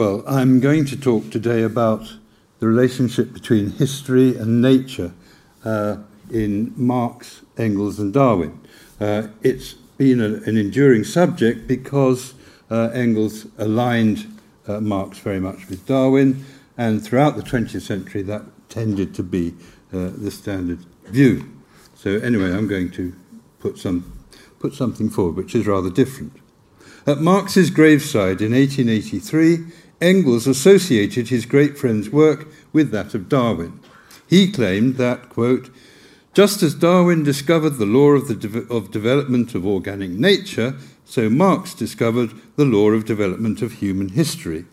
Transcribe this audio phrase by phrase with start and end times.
[0.00, 2.10] Well, I'm going to talk today about
[2.58, 5.12] the relationship between history and nature
[5.62, 5.98] uh,
[6.30, 8.58] in Marx, Engels, and Darwin.
[8.98, 12.32] Uh, it's been a, an enduring subject because
[12.70, 14.26] uh, Engels aligned
[14.66, 16.46] uh, Marx very much with Darwin,
[16.78, 19.52] and throughout the 20th century that tended to be
[19.92, 20.78] uh, the standard
[21.08, 21.46] view.
[21.94, 23.14] So, anyway, I'm going to
[23.58, 24.18] put, some,
[24.60, 26.32] put something forward which is rather different.
[27.06, 29.64] At Marx's graveside in 1883,
[30.00, 33.80] Engels associated his great friend's work with that of Darwin.
[34.26, 35.70] He claimed that, quote,
[36.32, 41.28] just as Darwin discovered the law of, the de- of development of organic nature, so
[41.28, 44.64] Marx discovered the law of development of human history.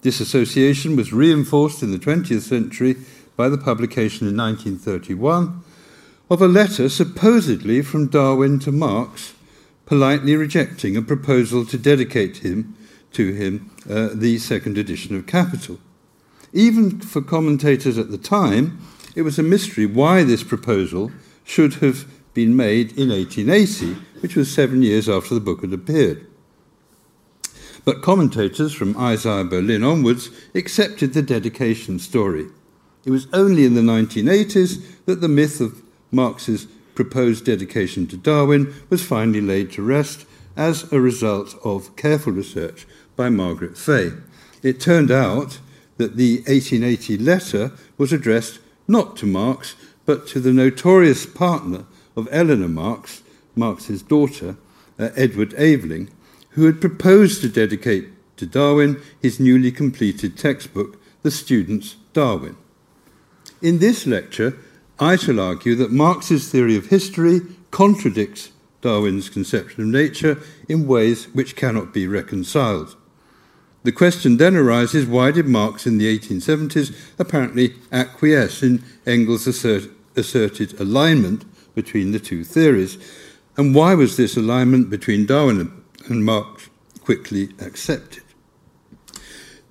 [0.00, 2.96] This association was reinforced in the 20th century
[3.36, 5.62] by the publication in 1931
[6.30, 9.34] of a letter supposedly from Darwin to Marx,
[9.84, 12.74] politely rejecting a proposal to dedicate him
[13.12, 15.78] to him uh, the second edition of Capital.
[16.52, 18.78] Even for commentators at the time,
[19.14, 21.10] it was a mystery why this proposal
[21.44, 26.26] should have been made in 1880 which was seven years after the book had appeared.
[27.84, 32.46] But commentators from Isaiah Berlin onwards accepted the dedication story.
[33.04, 36.66] It was only in the 1980s that the myth of Marx's
[36.96, 40.26] proposed dedication to Darwin was finally laid to rest
[40.56, 44.12] as a result of careful research by Margaret Fay.
[44.62, 45.58] It turned out
[45.96, 51.84] that the 1880 letter was addressed not to Marx, but to the notorious partner
[52.16, 53.22] of Eleanor Marx,
[53.54, 54.56] Marx's daughter,
[54.98, 56.10] uh, Edward Aveling,
[56.50, 62.56] who had proposed to dedicate to Darwin his newly completed textbook, The Student's Darwin.
[63.60, 64.56] In this lecture,
[64.98, 67.40] I shall argue that Marx's theory of history
[67.70, 68.50] contradicts
[68.86, 70.38] Darwin's conception of nature
[70.68, 72.94] in ways which cannot be reconciled.
[73.82, 79.90] The question then arises why did Marx in the 1870s apparently acquiesce in Engels' assert,
[80.14, 81.44] asserted alignment
[81.74, 82.96] between the two theories?
[83.56, 86.68] And why was this alignment between Darwin and Marx
[87.00, 88.22] quickly accepted?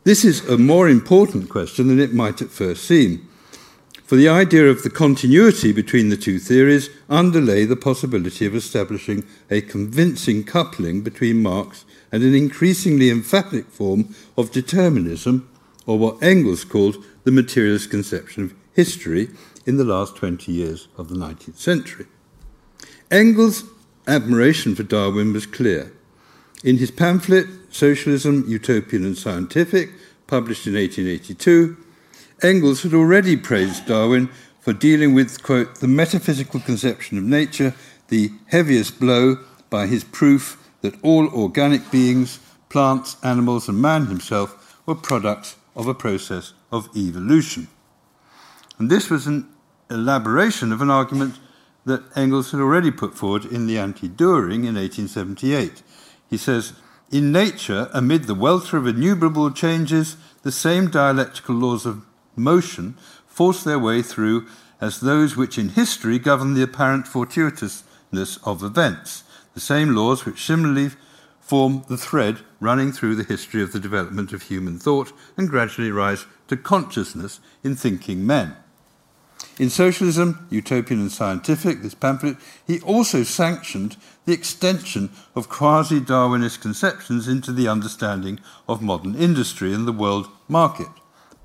[0.03, 3.24] This is a more important question than it might at first seem,
[4.05, 9.25] for the idea of the continuity between the two theories underlay the possibility of establishing
[9.49, 15.49] a convincing coupling between Marx and an increasingly emphatic form of determinism,
[15.87, 19.29] or what Engels called the materialist conception of history
[19.65, 22.05] in the last 20 years of the 19th century.
[23.09, 23.63] Engels
[24.07, 25.91] admiration for Darwin was clear.
[26.63, 29.89] In his pamphlet, Socialism, Utopian and Scientific,
[30.27, 31.77] published in 1882,
[32.43, 34.29] Engels had already praised Darwin
[34.59, 37.73] for dealing with, quote, the metaphysical conception of nature,
[38.09, 39.37] the heaviest blow
[39.69, 45.87] by his proof that all organic beings, plants, animals, and man himself were products of
[45.87, 47.67] a process of evolution.
[48.77, 49.47] And this was an
[49.89, 51.39] elaboration of an argument
[51.85, 55.83] that Engels had already put forward in the Anti Dühring in 1878.
[56.29, 56.73] He says,
[57.11, 62.95] In nature, amid the welter of innumerable changes, the same dialectical laws of motion
[63.27, 64.47] force their way through
[64.81, 69.23] as those which in history govern the apparent fortuitousness of events,
[69.53, 70.91] the same laws which similarly
[71.39, 75.91] form the thread running through the history of the development of human thought and gradually
[75.91, 78.55] rise to consciousness in thinking men.
[79.59, 83.95] In Socialism, Utopian and Scientific, this pamphlet, he also sanctioned
[84.25, 90.27] the extension of quasi Darwinist conceptions into the understanding of modern industry and the world
[90.47, 90.87] market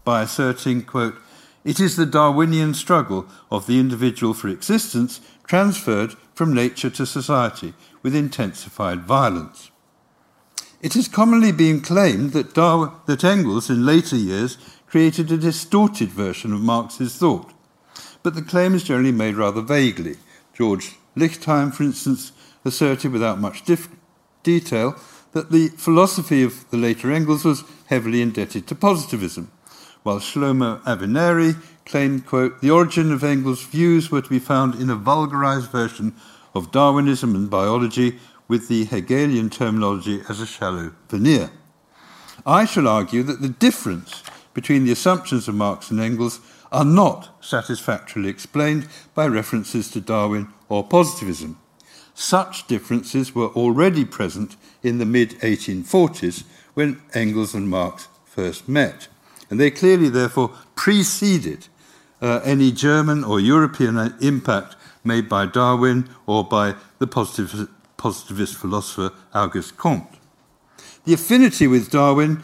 [0.05, 1.17] by asserting, quote,
[1.65, 7.75] it is the Darwinian struggle of the individual for existence transferred from nature to society
[8.03, 9.71] with intensified violence.
[10.81, 14.57] It has commonly been claimed that, Darwin, that Engels, in later years,
[14.87, 17.53] created a distorted version of Marx's thought
[18.23, 20.17] but the claim is generally made rather vaguely.
[20.55, 22.33] George Lichtheim, for instance,
[22.65, 23.89] asserted without much dif-
[24.43, 24.97] detail
[25.33, 29.51] that the philosophy of the later Engels was heavily indebted to positivism,
[30.03, 34.91] while Shlomo Avineri claimed, quote, the origin of Engels' views were to be found in
[34.91, 36.15] a vulgarized version
[36.55, 38.19] of Darwinism and biology
[38.49, 41.51] with the Hegelian terminology as a shallow veneer.
[42.47, 44.23] I shall argue that the difference
[44.55, 46.41] between the assumptions of Marx and Engels
[46.73, 51.59] are not satisfactorily explained by references to Darwin or positivism.
[52.15, 56.45] Such differences were already present in the mid 1840s
[56.75, 59.09] when Engels and Marx first met,
[59.51, 61.69] and they clearly, therefore, preceded
[62.23, 69.13] uh, any German or European impact made by Darwin or by the positivist, positivist philosopher
[69.35, 70.07] Auguste Comte.
[71.05, 72.43] The affinity with Darwin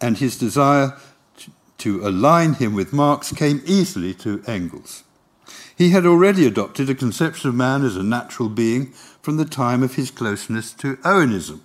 [0.00, 0.96] and his desire
[1.78, 5.04] to align him with Marx came easily to Engels.
[5.76, 8.86] He had already adopted a conception of man as a natural being
[9.22, 11.60] from the time of his closeness to Owenism,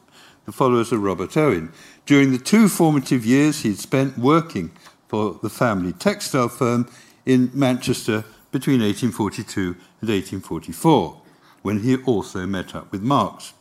[0.45, 1.71] the followers of Robert Owen.
[2.05, 4.71] During the two formative years he had spent working
[5.13, 6.89] for the family textile firm
[7.23, 9.61] in Manchester between 1842
[10.01, 11.21] and 1844,
[11.61, 13.53] when he also met up with Marx.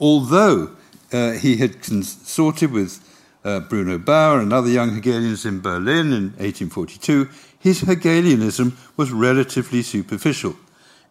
[0.00, 0.74] Although
[1.12, 3.04] uh, he had consorted with
[3.44, 9.82] uh, Bruno Bauer and other young Hegelians in Berlin in 1842, his Hegelianism was relatively
[9.82, 10.56] superficial.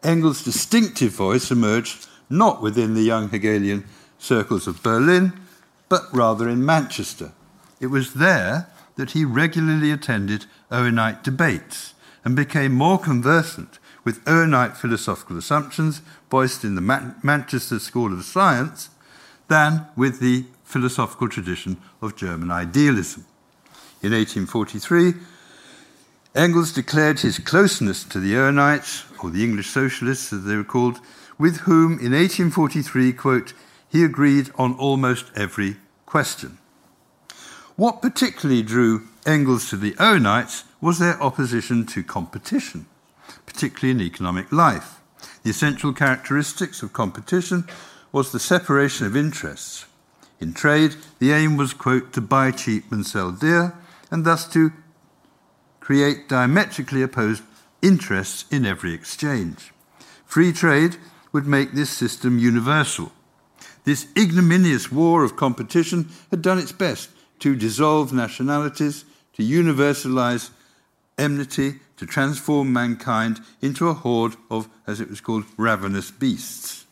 [0.02, 3.86] Engels' distinctive voice emerged not within the young Hegelian
[4.18, 5.34] circles of Berlin,
[5.88, 7.32] but rather in Manchester.
[7.80, 11.94] It was there that he regularly attended Owenite debates
[12.26, 18.26] and became more conversant with Owenite philosophical assumptions voiced in the Man- Manchester School of
[18.26, 18.90] Science
[19.48, 23.26] than with the philosophical tradition of German idealism.
[24.02, 25.14] In 1843,
[26.36, 31.00] Engels declared his closeness to the Owenites, or the English socialists as they were called,
[31.40, 33.54] with whom in 1843, quote,
[33.90, 36.58] he agreed on almost every question.
[37.78, 42.88] What particularly drew Engels to the Owenites was their opposition to competition,
[43.46, 45.00] particularly in economic life.
[45.44, 47.68] The essential characteristics of competition
[48.12, 49.86] was the separation of interests.
[50.40, 53.76] In trade, the aim was, quote, to buy cheap and sell dear,
[54.10, 54.72] and thus to
[55.80, 57.44] create diametrically opposed
[57.84, 59.72] interests in every exchange.
[60.26, 60.98] Free trade
[61.32, 63.12] would make this system universal.
[63.84, 70.50] This ignominious war of competition had done its best to dissolve nationalities, to universalize
[71.18, 76.86] enmity, to transform mankind into a horde of, as it was called, ravenous beasts.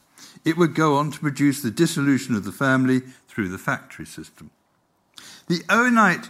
[0.43, 4.51] It would go on to produce the dissolution of the family through the factory system.
[5.47, 6.29] The Owenite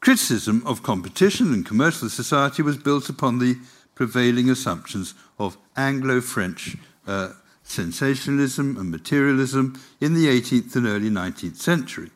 [0.00, 3.56] criticism of competition and commercial society was built upon the
[3.94, 6.76] prevailing assumptions of Anglo French
[7.06, 7.32] uh,
[7.64, 12.10] sensationalism and materialism in the 18th and early 19th century.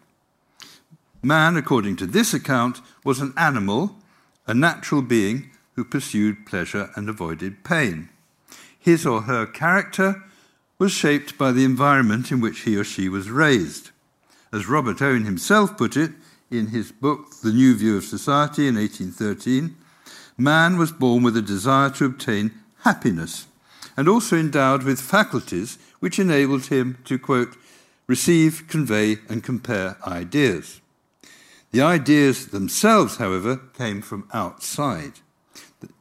[1.23, 3.97] Man, according to this account, was an animal,
[4.47, 8.09] a natural being who pursued pleasure and avoided pain.
[8.79, 10.23] His or her character
[10.79, 13.91] was shaped by the environment in which he or she was raised.
[14.51, 16.13] As Robert Owen himself put it
[16.51, 19.77] in his book, The New View of Society in 1813,
[20.39, 23.47] man was born with a desire to obtain happiness
[23.95, 27.57] and also endowed with faculties which enabled him to, quote,
[28.07, 30.81] receive, convey, and compare ideas.
[31.73, 35.21] The ideas themselves, however, came from outside.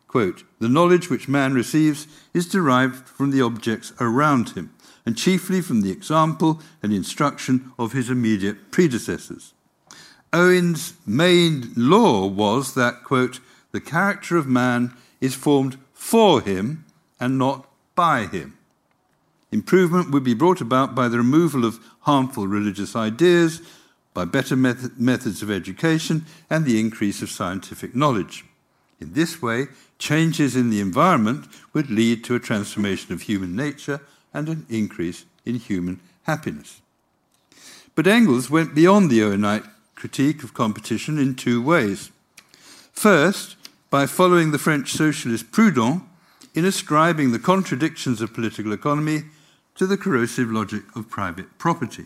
[0.08, 4.74] Quote, the knowledge which man receives is derived from the objects around him,
[5.06, 9.54] and chiefly from the example and instruction of his immediate predecessors.
[10.34, 13.40] Owen's main law was that, quote,
[13.72, 16.86] the character of man is formed for him
[17.20, 18.58] and not by him.
[19.52, 23.62] Improvement would be brought about by the removal of harmful religious ideas,
[24.14, 28.46] by better method, methods of education, and the increase of scientific knowledge.
[29.00, 29.68] In this way,
[29.98, 34.02] changes in the environment would lead to a transformation of human nature
[34.34, 36.82] and an increase in human happiness.
[37.96, 42.12] But Engels went beyond the Owenite critique of competition in two ways.
[42.94, 43.58] First,
[43.90, 46.04] by following the French socialist Proudhon
[46.54, 49.24] in ascribing the contradictions of political economy
[49.76, 52.06] to the corrosive logic of private property.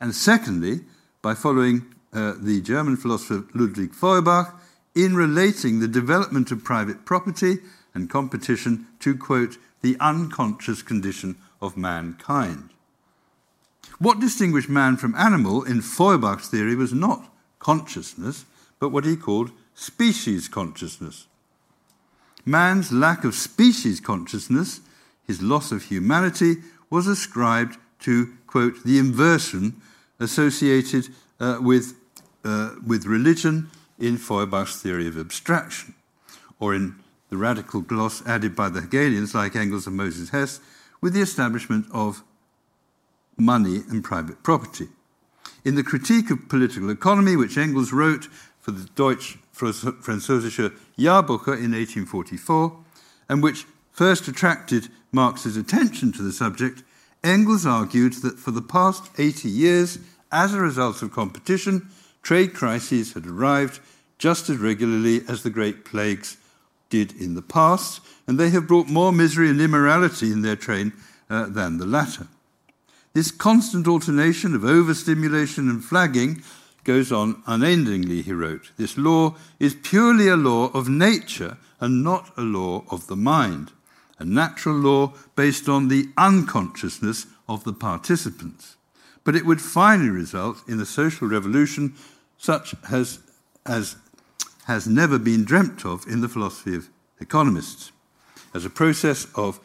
[0.00, 0.80] And secondly,
[1.22, 4.60] by following uh, the German philosopher Ludwig Feuerbach
[4.94, 7.58] in relating the development of private property
[7.94, 12.70] and competition to, quote, the unconscious condition of mankind.
[13.98, 18.44] What distinguished man from animal in Feuerbach's theory was not consciousness,
[18.80, 21.26] but what he called species consciousness.
[22.44, 24.80] Man's lack of species consciousness,
[25.24, 26.56] his loss of humanity,
[26.90, 29.80] was ascribed to, quote, the inversion
[30.22, 31.08] associated
[31.40, 31.94] uh, with,
[32.44, 35.94] uh, with religion in Feuerbach's theory of abstraction,
[36.58, 36.96] or in
[37.30, 40.60] the radical gloss added by the Hegelians like Engels and Moses Hess,
[41.00, 42.22] with the establishment of
[43.36, 44.88] money and private property.
[45.64, 48.28] In the Critique of Political Economy, which Engels wrote
[48.60, 52.76] for the Deutsch Französische Jahrbucher in 1844,
[53.28, 56.82] and which first attracted Marx's attention to the subject,
[57.24, 59.98] Engels argued that for the past 80 years,
[60.32, 61.88] as a result of competition,
[62.22, 63.80] trade crises had arrived
[64.18, 66.36] just as regularly as the Great Plagues
[66.90, 70.92] did in the past, and they have brought more misery and immorality in their train
[71.30, 72.26] uh, than the latter.
[73.14, 76.42] This constant alternation of overstimulation and flagging
[76.84, 78.72] goes on unendingly, he wrote.
[78.76, 83.72] This law is purely a law of nature and not a law of the mind,
[84.22, 88.76] a natural law based on the unconsciousness of the participants.
[89.24, 91.94] But it would finally result in a social revolution
[92.38, 93.18] such as,
[93.66, 93.96] as
[94.66, 96.88] has never been dreamt of in the philosophy of
[97.20, 97.90] economists,
[98.54, 99.58] as a process of,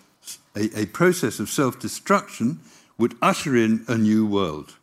[0.56, 2.60] a, a process of self destruction
[2.98, 4.76] would usher in a new world.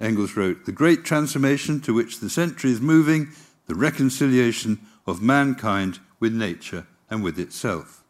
[0.00, 3.30] Engels wrote, The great transformation to which the century is moving,
[3.66, 4.78] the reconciliation
[5.08, 8.01] of mankind with nature and with itself.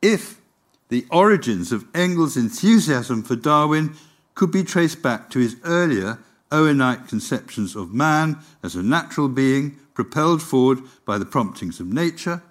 [0.00, 0.40] If
[0.88, 3.94] the origins of Engels' enthusiasm for Darwin
[4.34, 6.18] could be traced back to his earlier
[6.50, 12.42] Owenite conceptions of man as a natural being propelled forward by the promptings of nature,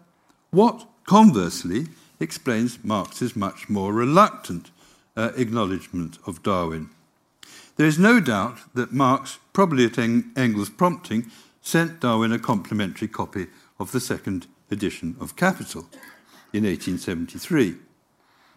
[0.52, 1.88] what, conversely,
[2.20, 4.70] explains Marx's much more reluctant
[5.16, 6.90] uh, acknowledgement of Darwin.
[7.78, 13.48] There is no doubt that Marx, probably at Engels' prompting, sent Darwin a complimentary copy
[13.80, 15.88] of the second edition of Capital
[16.58, 17.76] in 1873.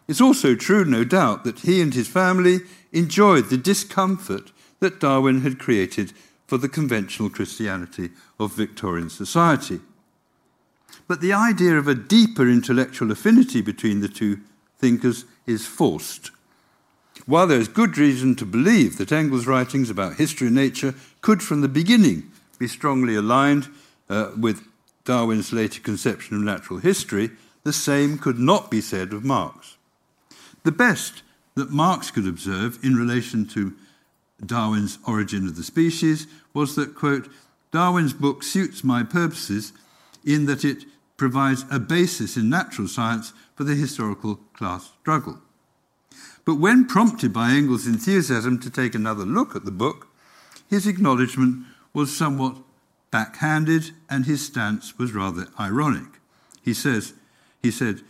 [0.07, 2.59] It's also true, no doubt, that he and his family
[2.91, 6.11] enjoyed the discomfort that Darwin had created
[6.47, 9.79] for the conventional Christianity of Victorian society.
[11.07, 14.41] But the idea of a deeper intellectual affinity between the two
[14.79, 16.31] thinkers is forced.
[17.25, 21.41] While there is good reason to believe that Engels' writings about history and nature could,
[21.43, 23.69] from the beginning, be strongly aligned
[24.09, 24.67] uh, with
[25.05, 27.31] Darwin's later conception of natural history,
[27.63, 29.77] the same could not be said of Marx.
[30.63, 31.23] The best
[31.55, 33.73] that Marx could observe in relation to
[34.45, 37.29] Darwin's Origin of the Species was that, quote,
[37.71, 39.73] Darwin's book suits my purposes
[40.25, 40.85] in that it
[41.17, 45.39] provides a basis in natural science for the historical class struggle.
[46.45, 50.07] But when prompted by Engels' enthusiasm to take another look at the book,
[50.69, 52.57] his acknowledgement was somewhat
[53.11, 56.19] backhanded and his stance was rather ironic.
[56.63, 57.13] He says,
[57.61, 58.01] he said,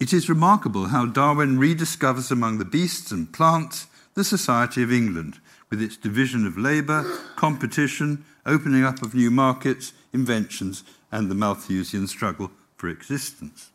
[0.00, 5.40] It is remarkable how Darwin rediscovers among the beasts and plants the society of England,
[5.70, 7.04] with its division of labour,
[7.36, 13.70] competition, opening up of new markets, inventions, and the Malthusian struggle for existence.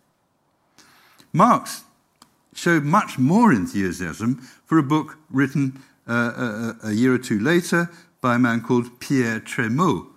[1.33, 1.83] Marx
[2.53, 7.39] showed much more enthusiasm for a book written uh, a, uh, a, year or two
[7.39, 7.89] later
[8.21, 10.07] by a man called Pierre Trémaux,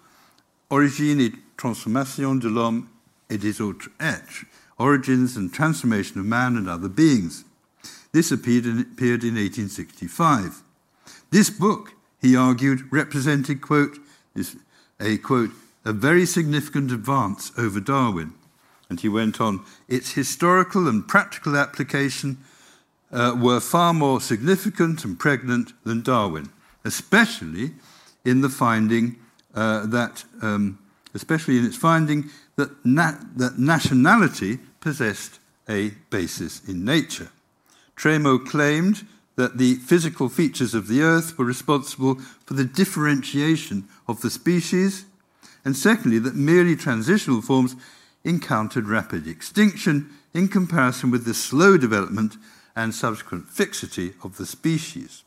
[0.70, 2.88] Origine et transformation de l'homme
[3.28, 4.46] et des autres êtres,
[4.78, 7.44] Origins and Transformation of Man and Other Beings.
[8.12, 10.62] This appeared in, appeared in 1865.
[11.30, 13.98] This book, he argued, represented, quote,
[15.00, 15.50] a quote,
[15.84, 18.34] a very significant advance over Darwin.
[18.88, 22.38] And he went on, its historical and practical application
[23.10, 26.50] uh, were far more significant and pregnant than Darwin,
[26.84, 27.72] especially
[28.24, 29.16] in the finding
[29.54, 30.78] uh, that, um,
[31.14, 35.38] especially in its finding that, that nationality possessed
[35.68, 37.30] a basis in nature.
[37.96, 44.20] Trémaux claimed that the physical features of the earth were responsible for the differentiation of
[44.20, 45.04] the species,
[45.64, 47.76] and secondly, that merely transitional forms
[48.24, 52.36] encountered rapid extinction in comparison with the slow development
[52.74, 55.22] and subsequent fixity of the species.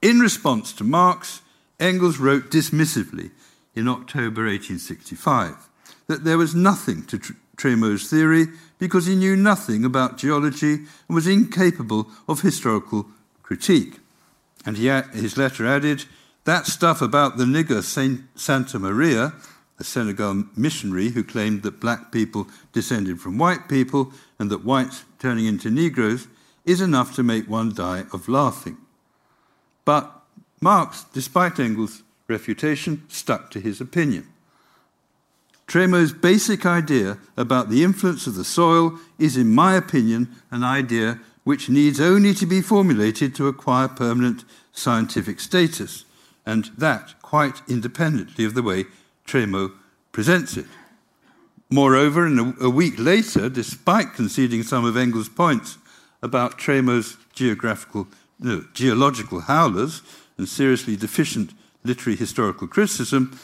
[0.00, 1.42] In response to Marx,
[1.80, 3.30] Engels wrote dismissively
[3.78, 5.54] in October 1865
[6.08, 7.18] that there was nothing to
[7.56, 8.46] Trémaux's theory
[8.78, 13.06] because he knew nothing about geology and was incapable of historical
[13.42, 14.00] critique.
[14.64, 16.04] And he, his letter added,
[16.44, 19.32] That stuff about the nigger Saint Santa Maria
[19.78, 25.04] a Senegal missionary who claimed that black people descended from white people and that whites
[25.18, 26.26] turning into Negroes
[26.64, 28.76] is enough to make one die of laughing.
[29.84, 30.12] But
[30.60, 34.28] Marx, despite Engels' refutation, stuck to his opinion.
[35.66, 41.20] Trémaux's basic idea about the influence of the soil is, in my opinion, an idea
[41.44, 46.04] which needs only to be formulated to acquire permanent scientific status,
[46.46, 48.84] and that quite independently of the way
[49.26, 49.72] Trémaux
[50.12, 50.66] presents it.
[51.70, 55.76] Moreover, in a, a, week later, despite conceding some of Engels' points
[56.22, 58.08] about Trémaux's geographical,
[58.40, 60.00] no, geological howlers
[60.38, 61.52] and seriously deficient
[61.88, 63.38] literary historical criticism,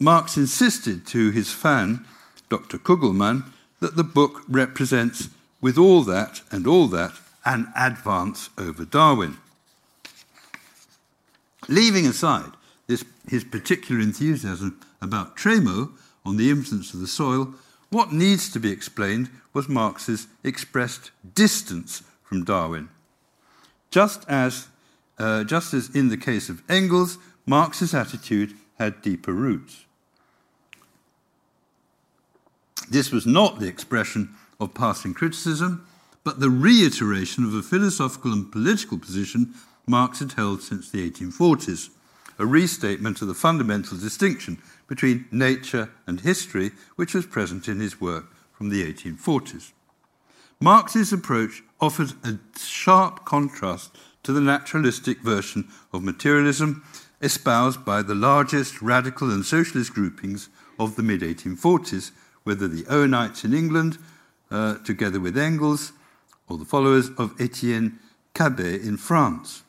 [0.00, 2.04] Marx insisted to his fan,
[2.48, 2.78] Dr.
[2.78, 3.44] Kugelmann,
[3.80, 5.28] that the book represents,
[5.60, 7.12] with all that and all that,
[7.44, 9.36] an advance over Darwin.
[11.68, 12.52] Leaving aside
[12.86, 15.90] this, his particular enthusiasm about Trémaux
[16.24, 17.54] on the influence of the soil,
[17.90, 22.88] what needs to be explained was Marx's expressed distance from Darwin.
[23.90, 24.68] Just as,
[25.18, 29.86] uh, just as in the case of Engels, Marx's attitude had deeper roots.
[32.90, 35.86] This was not the expression of passing criticism,
[36.24, 39.54] but the reiteration of a philosophical and political position
[39.86, 41.88] Marx had held since the 1840s,
[42.38, 47.98] a restatement of the fundamental distinction between nature and history which was present in his
[47.98, 49.72] work from the 1840s.
[50.60, 56.84] Marx's approach offered a sharp contrast to the naturalistic version of materialism
[57.20, 60.48] espoused by the largest radical and socialist groupings
[60.78, 62.12] of the mid 1840s,
[62.44, 63.98] whether the Owenites in England,
[64.50, 65.92] uh, together with Engels,
[66.48, 67.98] or the followers of Etienne
[68.34, 69.62] Cabet in France.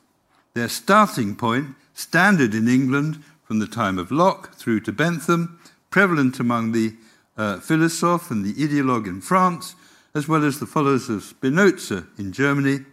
[0.54, 5.58] Their starting point, standard in England from the time of Locke through to Bentham,
[5.90, 6.94] prevalent among the
[7.36, 9.74] uh, philosophe and the ideologue in France,
[10.14, 12.84] as well as the followers of Spinoza in Germany,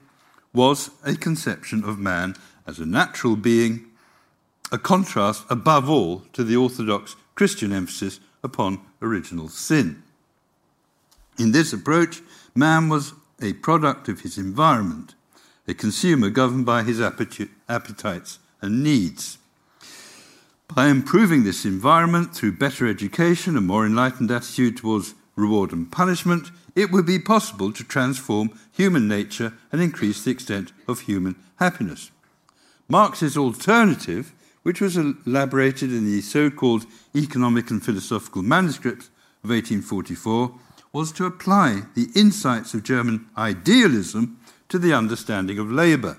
[0.54, 2.36] was a conception of man
[2.66, 3.87] as a natural being,
[4.72, 10.04] a contrast above all to the orthodox Christian emphasis upon original sin.
[11.38, 12.22] In this approach,
[12.56, 15.14] man was a product of his environment,
[15.68, 19.38] a consumer governed by his appetites and needs.
[20.74, 26.52] By improving this environment through better education, a more enlightened attitude towards reward and punishment,
[26.76, 32.12] it would be possible to transform human nature and increase the extent of human happiness.
[32.90, 34.34] Marx's alternative,
[34.68, 39.06] which was elaborated in the so called Economic and Philosophical Manuscripts
[39.42, 40.60] of 1844,
[40.92, 46.18] was to apply the insights of German idealism to the understanding of labour,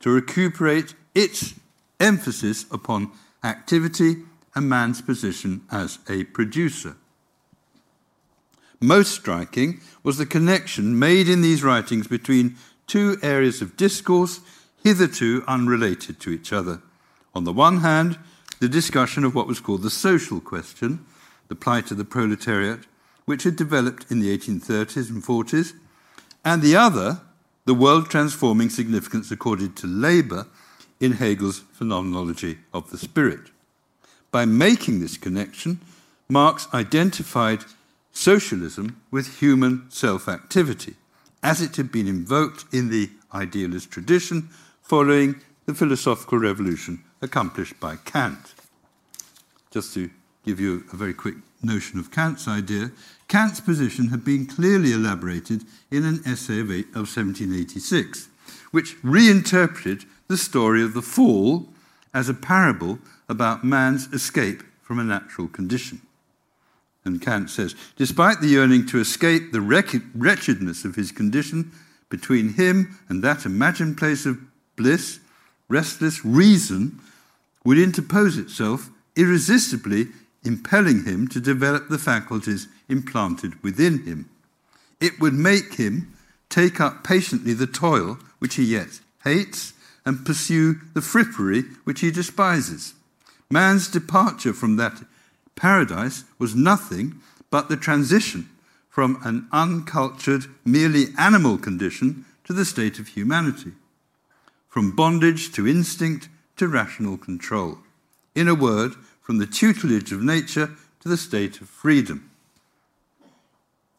[0.00, 1.52] to recuperate its
[2.00, 3.12] emphasis upon
[3.44, 4.22] activity
[4.54, 6.96] and man's position as a producer.
[8.80, 14.40] Most striking was the connection made in these writings between two areas of discourse
[14.82, 16.80] hitherto unrelated to each other.
[17.34, 18.18] On the one hand,
[18.60, 21.04] the discussion of what was called the social question,
[21.48, 22.80] the plight of the proletariat,
[23.24, 25.72] which had developed in the 1830s and 40s,
[26.44, 27.20] and the other,
[27.64, 30.46] the world transforming significance accorded to labour
[31.00, 33.50] in Hegel's phenomenology of the spirit.
[34.30, 35.80] By making this connection,
[36.28, 37.64] Marx identified
[38.12, 40.94] socialism with human self activity,
[41.42, 44.48] as it had been invoked in the idealist tradition
[44.82, 48.54] following the philosophical revolution accomplished by Kant.
[49.70, 50.10] Just to
[50.44, 52.92] give you a very quick notion of Kant's idea,
[53.28, 58.28] Kant's position had been clearly elaborated in an essay of, 1786,
[58.70, 61.68] which reinterpreted the story of the fall
[62.12, 62.98] as a parable
[63.28, 66.00] about man's escape from a natural condition.
[67.06, 71.72] And Kant says, despite the yearning to escape the wretchedness of his condition,
[72.10, 74.38] between him and that imagined place of
[74.76, 75.20] bliss,
[75.74, 77.00] restless reason
[77.64, 80.06] would interpose itself irresistibly
[80.44, 84.30] impelling him to develop the faculties implanted within him.
[85.00, 86.14] It would make him
[86.48, 89.72] take up patiently the toil which he yet hates
[90.06, 92.94] and pursue the frippery which he despises.
[93.50, 95.02] Man's departure from that
[95.56, 98.48] paradise was nothing but the transition
[98.90, 103.72] from an uncultured, merely animal condition to the state of humanity,
[104.74, 107.78] from bondage to instinct to rational control.
[108.34, 112.28] In a word, from the tutelage of nature to the state of freedom.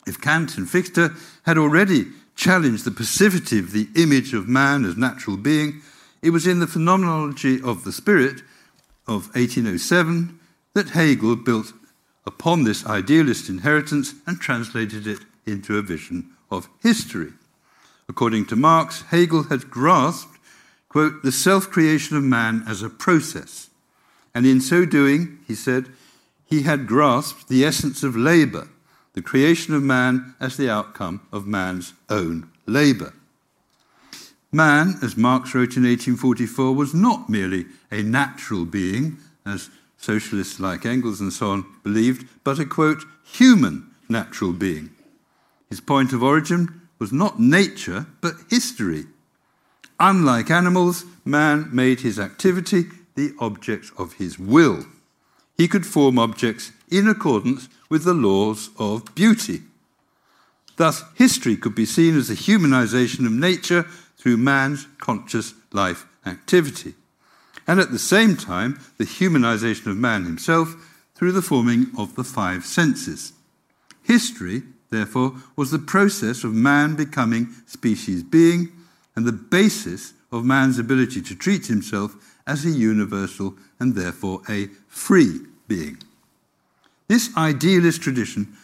[0.05, 1.11] If Kant and Fichte
[1.43, 5.81] had already challenged the passivity of the image of man as natural being,
[6.21, 8.41] it was in the phenomenology of the spirit
[9.07, 10.37] of 1807
[10.73, 11.71] that Hegel built
[12.25, 17.31] upon this idealist inheritance and translated it into a vision of history.
[18.09, 20.34] According to Marx, Hegel had grasped,
[20.95, 23.69] quote, the self creation of man as a process
[24.33, 25.87] and in so doing, he said,
[26.45, 28.69] he had grasped the essence of labor,
[29.11, 33.11] the creation of man as the outcome of man's own labor.
[34.53, 40.85] Man, as Marx wrote in 1844, was not merely a natural being, as socialists like
[40.85, 44.91] Engels and so on believed, but a quote, human natural being.
[45.69, 49.07] His point of origin was not nature, but history.
[49.99, 54.85] Unlike animals, man made his activity the object of his will.
[55.57, 59.61] He could form objects in accordance with the laws of beauty.
[60.75, 63.83] Thus, history could be seen as a humanization of nature
[64.17, 66.95] through man's conscious life activity,
[67.65, 70.75] and at the same time, the humanization of man himself
[71.15, 73.31] through the forming of the five senses.
[74.03, 78.71] History, therefore, was the process of man becoming species being
[79.15, 84.67] and the basis of man's ability to treat himself as a universal and therefore a
[84.87, 85.97] free being.
[87.07, 88.55] This idealist tradition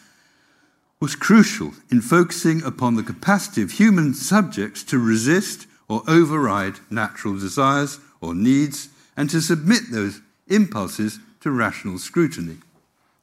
[1.00, 7.38] was crucial in focusing upon the capacity of human subjects to resist or override natural
[7.38, 12.58] desires or needs and to submit those impulses to rational scrutiny.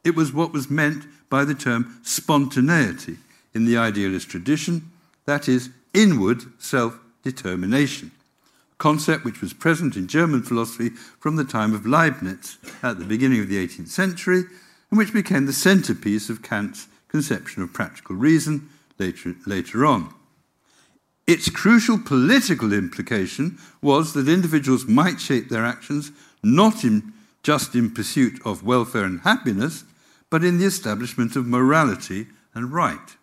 [0.04, 3.18] It was what was meant by the term spontaneity
[3.54, 4.92] in the idealist tradition,
[5.26, 8.12] that is, inward self determination,
[8.74, 13.06] a concept which was present in German philosophy from the time of Leibniz at the
[13.06, 14.44] beginning of the 18th century,
[14.90, 20.14] and which became the centerpiece of Kant's conception of practical reason later, later on.
[21.28, 27.92] Its crucial political implication was that individuals might shape their actions not in, just in
[27.92, 29.84] pursuit of welfare and happiness,
[30.30, 33.16] but in the establishment of morality and right.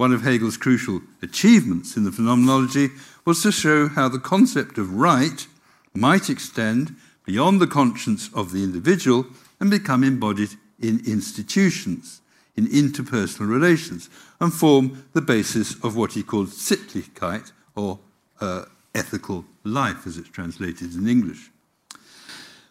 [0.00, 2.88] One of Hegel's crucial achievements in the phenomenology
[3.26, 5.46] was to show how the concept of right
[5.92, 9.26] might extend beyond the conscience of the individual
[9.60, 12.22] and become embodied in institutions,
[12.56, 14.08] in interpersonal relations,
[14.40, 17.98] and form the basis of what he called Sittlichkeit, or
[18.40, 21.50] uh, ethical life, as it's translated in English.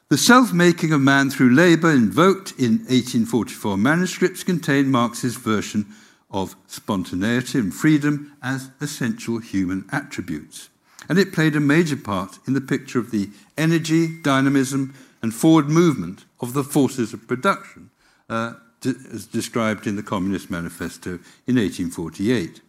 [0.07, 5.85] The self making of man through labour, invoked in 1844 manuscripts, contained Marx's version
[6.31, 10.69] of spontaneity and freedom as essential human attributes.
[11.07, 15.67] And it played a major part in the picture of the energy, dynamism, and forward
[15.67, 17.89] movement of the forces of production,
[18.29, 18.53] uh,
[18.85, 22.61] as described in the Communist Manifesto in 1848.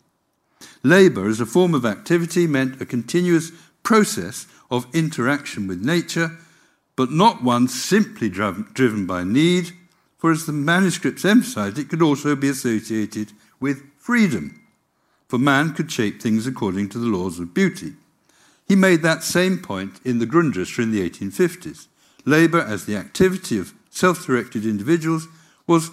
[0.83, 6.33] Labour as a form of activity meant a continuous process of interaction with nature,
[6.97, 9.73] but not one simply driven by need,
[10.19, 14.61] for as the manuscripts emphasized, it could also be associated with freedom,
[15.29, 17.93] for man could shape things according to the laws of beauty.
[18.67, 21.87] He made that same point in the Grundrisse in the 1850s.
[22.25, 25.27] Labour as the activity of self directed individuals
[25.67, 25.91] was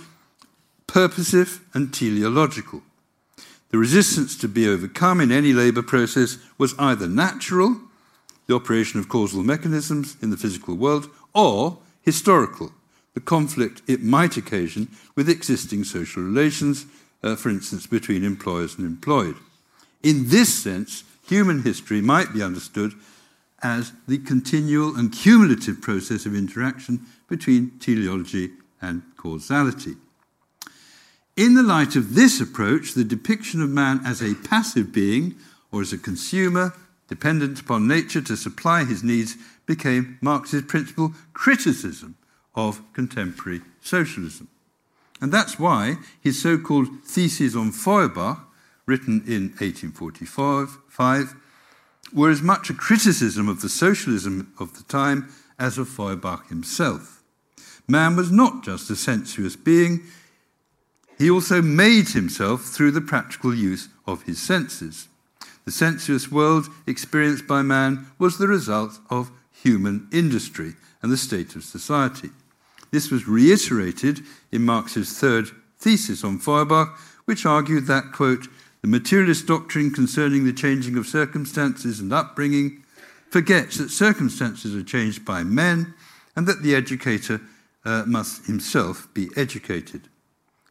[0.87, 2.81] purposive and teleological.
[3.69, 7.77] The resistance to be overcome in any labour process was either natural,
[8.47, 12.71] the operation of causal mechanisms in the physical world, or historical,
[13.13, 16.85] the conflict it might occasion with existing social relations
[17.23, 19.35] uh, for instance, between employers and employed.
[20.03, 22.93] In this sense, human history might be understood
[23.63, 28.51] as the continual and cumulative process of interaction between teleology
[28.81, 29.95] and causality.
[31.35, 35.35] In the light of this approach, the depiction of man as a passive being
[35.71, 36.73] or as a consumer
[37.07, 42.15] dependent upon nature to supply his needs became Marx's principal criticism
[42.55, 44.47] of contemporary socialism.
[45.19, 48.39] And that's why his so called Theses on Feuerbach,
[48.85, 51.35] written in 1845,
[52.13, 57.23] were as much a criticism of the socialism of the time as of Feuerbach himself.
[57.87, 60.03] Man was not just a sensuous being,
[61.17, 65.07] he also made himself through the practical use of his senses.
[65.65, 71.55] The sensuous world experienced by man was the result of human industry and the state
[71.55, 72.29] of society.
[72.97, 78.47] This was reiterated in Marx's third thesis on Feuerbach, which argued that, quote,
[78.81, 82.83] the materialist doctrine concerning the changing of circumstances and upbringing
[83.29, 85.93] forgets that circumstances are changed by men
[86.35, 87.39] and that the educator
[87.85, 90.07] uh, must himself be educated.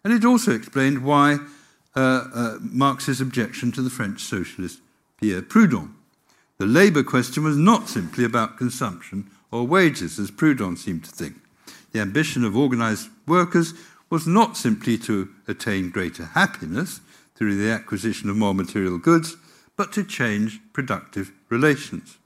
[0.03, 1.39] And it also explained why
[1.95, 4.81] uh, uh, Marx's objection to the French socialist
[5.21, 5.95] Pierre Proudhon.
[6.59, 11.37] The labour question was not simply about consumption or wages, as Proudhon seemed to think.
[11.93, 13.75] The ambition of organized workers
[14.11, 17.01] was not simply to attain greater happiness
[17.35, 19.37] through the acquisition of more material goods,
[19.77, 22.19] but to change productive relations.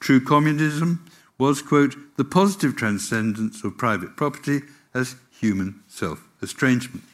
[0.00, 1.04] True communism
[1.38, 4.62] was, quote, the positive transcendence of private property
[4.94, 7.04] as human self estrangement.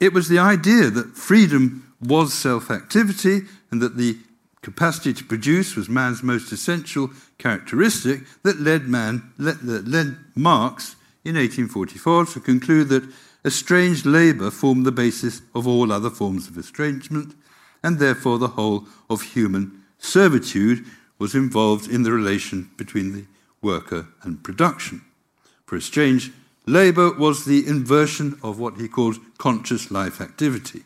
[0.00, 4.18] It was the idea that freedom was self activity and that the
[4.64, 11.36] capacity to produce was man's most essential characteristic that led, man, that led Marx in
[11.36, 13.08] 1844 to conclude that
[13.44, 17.34] estranged labour formed the basis of all other forms of estrangement,
[17.82, 20.84] and therefore the whole of human servitude
[21.18, 23.24] was involved in the relation between the
[23.60, 25.02] worker and production.
[25.66, 26.32] For estranged
[26.66, 30.84] labour was the inversion of what he called conscious life activity.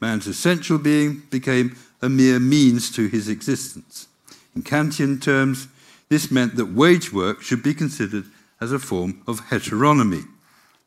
[0.00, 4.08] Man's essential being became a mere means to his existence.
[4.54, 5.68] In Kantian terms,
[6.08, 8.24] this meant that wage work should be considered
[8.60, 10.24] as a form of heteronomy,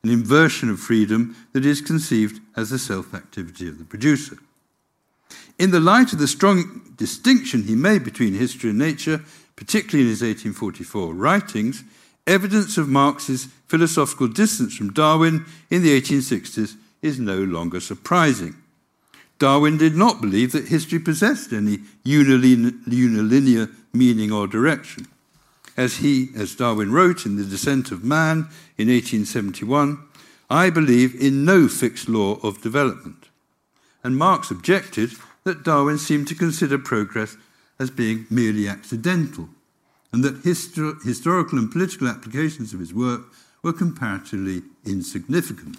[0.04, 4.38] an inversion of freedom that is conceived as the self activity of the producer.
[5.60, 9.24] In the light of the strong distinction he made between history and nature,
[9.56, 11.84] particularly in his 1844 writings,
[12.26, 18.56] evidence of Marx's philosophical distance from Darwin in the 1860s is no longer surprising.
[19.42, 25.08] Darwin did not believe that history possessed any unilinear meaning or direction.
[25.76, 29.98] As he, as Darwin wrote in The Descent of Man in 1871,
[30.48, 33.30] I believe in no fixed law of development.
[34.04, 37.36] And Marx objected that Darwin seemed to consider progress
[37.80, 39.50] as being merely accidental,
[40.14, 43.22] and that histor- historical and political applications of his work
[43.64, 45.78] were comparatively insignificant.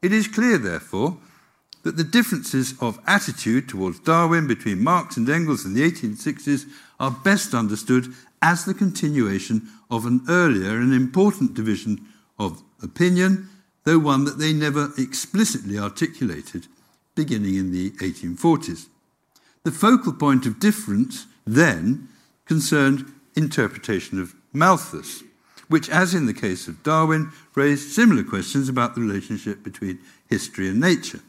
[0.00, 1.18] It is clear, therefore,
[1.82, 6.66] that the differences of attitude towards Darwin between Marx and Engels in the 1860s
[6.98, 8.12] are best understood
[8.42, 12.06] as the continuation of an earlier and important division
[12.38, 13.48] of opinion,
[13.84, 16.66] though one that they never explicitly articulated
[17.14, 18.86] beginning in the 1840s.
[19.64, 22.08] The focal point of difference then
[22.44, 25.22] concerned interpretation of Malthus,
[25.68, 30.68] which, as in the case of Darwin, raised similar questions about the relationship between history
[30.68, 31.20] and nature.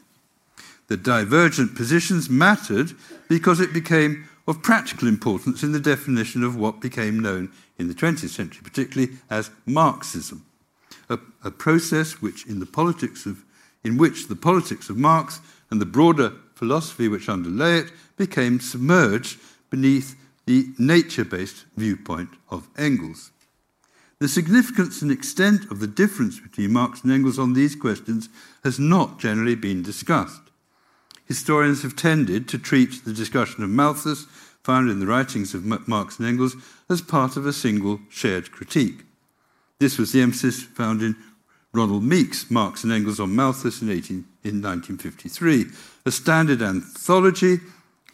[0.90, 2.94] The divergent positions mattered
[3.28, 7.94] because it became of practical importance in the definition of what became known in the
[7.94, 10.44] 20th century, particularly as Marxism,
[11.08, 13.44] a, a process which in the politics of
[13.84, 19.38] in which the politics of Marx and the broader philosophy which underlay it became submerged
[19.70, 23.30] beneath the nature based viewpoint of Engels.
[24.18, 28.28] The significance and extent of the difference between Marx and Engels on these questions
[28.64, 30.49] has not generally been discussed
[31.30, 34.26] historians have tended to treat the discussion of Malthus,
[34.64, 36.56] found in the writings of Marx and Engels,
[36.88, 39.04] as part of a single shared critique.
[39.78, 41.14] This was the emphasis found in
[41.72, 45.66] Ronald Meek's Marx and Engels on Malthus in, 18, in 1953,
[46.04, 47.60] a standard anthology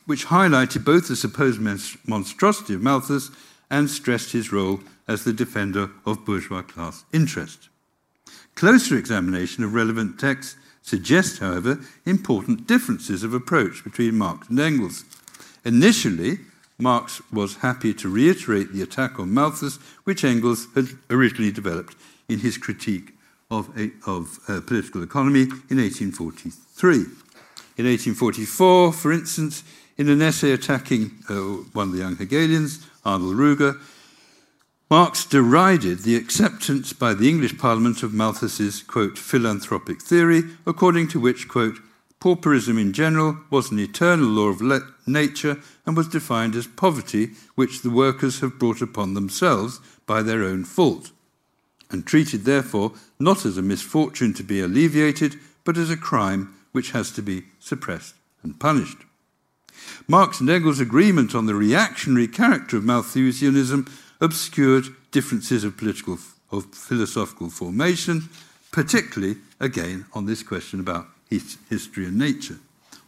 [0.04, 1.58] which highlighted both the supposed
[2.06, 3.30] monstrosity of Malthus
[3.70, 7.70] and stressed his role as the defender of bourgeois class interest.
[8.56, 15.04] Closer examination of relevant texts suggests, however, important differences of approach between Marx and Engels.
[15.64, 16.38] Initially,
[16.78, 21.96] Marx was happy to reiterate the attack on Malthus, which Engels had originally developed
[22.28, 23.12] in his critique
[23.50, 23.68] of,
[24.06, 26.94] of uh, political economy in 1843.
[27.78, 29.64] In 1844, for instance,
[29.96, 31.34] in an essay attacking uh,
[31.72, 33.76] one of the young Hegelians, Arnold Ruge,
[34.88, 41.18] Marx derided the acceptance by the English Parliament of Malthus's, quote, philanthropic theory, according to
[41.18, 41.80] which, quote,
[42.20, 47.30] pauperism in general was an eternal law of le- nature and was defined as poverty
[47.56, 51.10] which the workers have brought upon themselves by their own fault,
[51.90, 56.92] and treated, therefore, not as a misfortune to be alleviated, but as a crime which
[56.92, 58.98] has to be suppressed and punished.
[60.06, 63.86] Marx and Engels' agreement on the reactionary character of Malthusianism
[64.20, 66.18] obscured differences of political
[66.50, 68.28] of philosophical formation,
[68.70, 72.58] particularly again on this question about history and nature.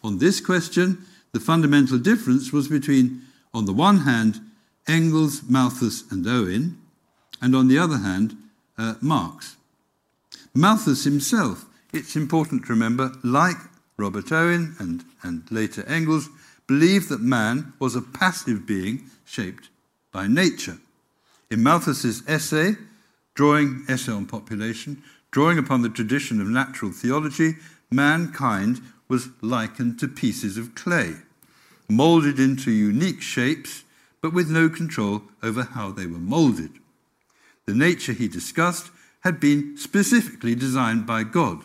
[0.03, 3.23] On this question, the fundamental difference was between,
[3.55, 4.41] on the one hand,
[4.87, 6.79] Engels, Malthus, and Owen,
[7.41, 8.37] and on the other hand,
[8.77, 9.57] uh, Marx.
[10.55, 13.57] Malthus himself, it's important to remember, like
[13.97, 16.29] Robert Owen and, and later Engels,
[16.67, 19.69] believed that man was a passive being shaped
[20.13, 20.79] by nature.
[21.51, 22.77] In Malthus's essay,
[23.35, 27.57] drawing essay on population, drawing upon the tradition of natural theology,
[27.91, 31.15] mankind was likened to pieces of clay,
[31.89, 33.85] molded into unique shapes,
[34.21, 36.73] but with no control over how they were molded.
[37.65, 41.65] The nature he discussed had been specifically designed by God.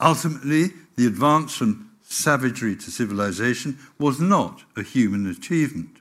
[0.00, 5.98] Ultimately, the advance from savagery to civilization was not a human achievement.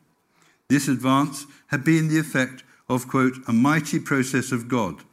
[0.70, 5.04] This advance had been the effect of, quote, a mighty process of God,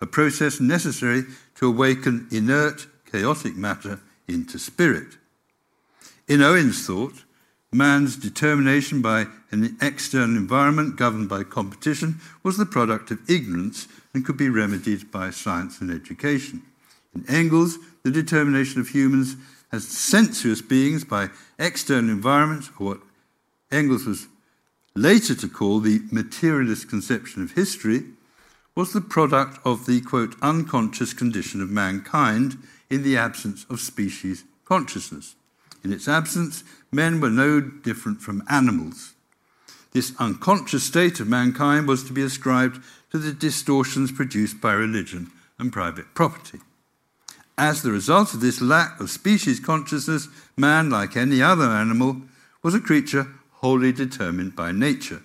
[0.00, 1.24] a process necessary
[1.56, 5.16] to awaken inert, chaotic matter into spirit.
[6.28, 7.24] In Owen's thought,
[7.74, 14.24] man's determination by an external environment governed by competition was the product of ignorance and
[14.24, 16.62] could be remedied by science and education.
[17.14, 19.36] In Engels, the determination of humans
[19.72, 23.00] as sensuous beings by external environments, or what
[23.72, 24.28] Engels was
[24.94, 28.04] later to call the materialist conception of history,
[28.76, 32.58] was the product of the, quote, unconscious condition of mankind
[32.90, 35.34] in the absence of species consciousness.
[35.84, 39.14] In its absence, men were no different from animals.
[39.92, 45.30] This unconscious state of mankind was to be ascribed to the distortions produced by religion
[45.58, 46.58] and private property.
[47.56, 50.26] As the result of this lack of species consciousness,
[50.56, 52.22] man, like any other animal,
[52.62, 53.28] was a creature
[53.64, 55.22] wholly determined by nature.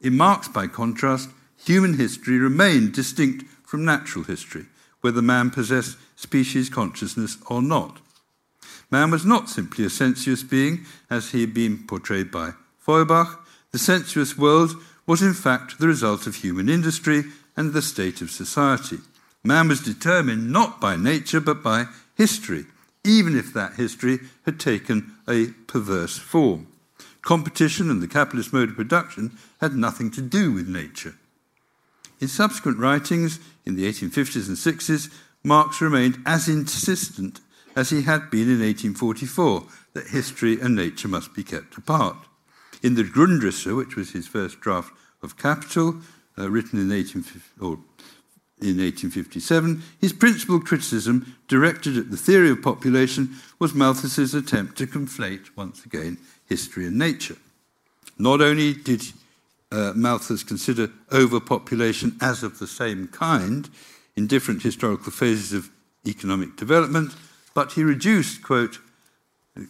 [0.00, 1.28] In Marx, by contrast,
[1.64, 4.66] human history remained distinct from natural history,
[5.00, 7.98] whether man possessed species consciousness or not.
[8.88, 13.44] Man was not simply a sensuous being, as he had been portrayed by Feuerbach.
[13.72, 14.70] The sensuous world
[15.04, 17.24] was in fact the result of human industry
[17.56, 18.98] and the state of society.
[19.42, 22.66] Man was determined not by nature but by history,
[23.02, 26.68] even if that history had taken a perverse form.
[27.24, 31.14] Competition and the capitalist mode of production had nothing to do with nature.
[32.20, 37.40] In subsequent writings in the 1850s and 60s, Marx remained as insistent
[37.74, 42.16] as he had been in 1844 that history and nature must be kept apart.
[42.82, 45.96] In the Grundrisse, which was his first draft of Capital,
[46.38, 47.24] uh, written in, 18,
[47.60, 47.78] or
[48.60, 54.86] in 1857, his principal criticism, directed at the theory of population, was Malthus's attempt to
[54.86, 57.36] conflate, once again, history and nature.
[58.18, 59.02] Not only did
[59.72, 63.68] uh, Malthus consider overpopulation as of the same kind
[64.16, 65.70] in different historical phases of
[66.06, 67.12] economic development,
[67.54, 68.78] but he reduced, quote,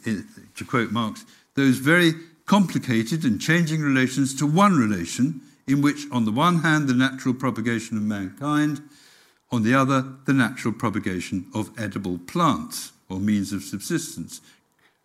[0.05, 2.13] to quote Marx, those very
[2.47, 7.35] complicated and changing relations to one relation in which, on the one hand, the natural
[7.35, 8.83] propagation of mankind,
[9.51, 14.41] on the other, the natural propagation of edible plants or means of subsistence.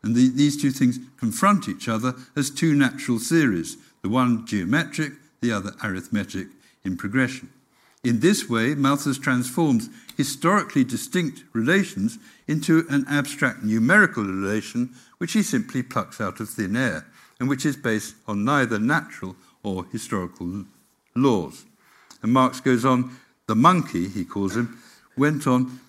[0.01, 5.13] And the, these two things confront each other as two natural series, the one geometric,
[5.41, 6.47] the other arithmetic
[6.83, 7.49] in progression.
[8.03, 15.43] In this way, Malthus transforms historically distinct relations into an abstract numerical relation which he
[15.43, 17.05] simply plucks out of thin air
[17.39, 20.65] and which is based on neither natural or historical
[21.15, 21.65] laws.
[22.21, 24.79] And Marx goes on, the monkey, he calls him,
[25.17, 25.79] went on,